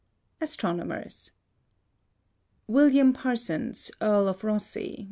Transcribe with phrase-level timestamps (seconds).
[0.41, 1.31] ASTRONOMERS.
[2.65, 4.99] William Parsons, Earl of Rosse (b.